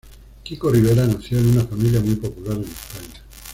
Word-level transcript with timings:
Kiko 0.43 0.65
Rivera 0.71 1.05
nació 1.05 1.37
en 1.37 1.49
una 1.49 1.63
familia 1.63 2.01
muy 2.01 2.15
popular 2.15 2.57
en 2.57 2.63
España. 2.63 3.23